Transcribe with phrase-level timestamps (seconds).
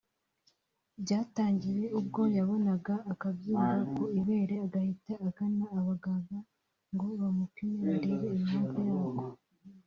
[1.03, 6.37] Byatangiye ubwo yabonaga akabyimba ku ibere agahita agana abaganga
[6.93, 9.25] ngo bamupime barebe impamvu yako